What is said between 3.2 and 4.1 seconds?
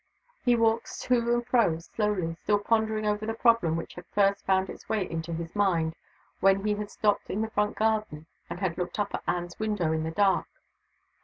the problem which had